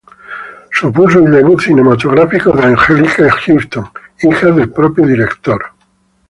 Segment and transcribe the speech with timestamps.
[0.71, 3.87] Supuso el debut cinematográfico de Anjelica Huston,
[4.23, 5.63] hija del propio director.